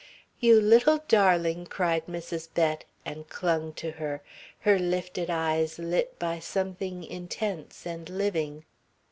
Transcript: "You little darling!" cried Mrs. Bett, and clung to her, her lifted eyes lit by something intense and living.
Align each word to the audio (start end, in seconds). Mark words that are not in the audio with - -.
"You 0.39 0.59
little 0.59 1.01
darling!" 1.07 1.67
cried 1.67 2.07
Mrs. 2.07 2.47
Bett, 2.51 2.85
and 3.05 3.29
clung 3.29 3.71
to 3.73 3.91
her, 3.91 4.23
her 4.61 4.79
lifted 4.79 5.29
eyes 5.29 5.77
lit 5.77 6.17
by 6.17 6.39
something 6.39 7.03
intense 7.03 7.85
and 7.85 8.09
living. 8.09 8.65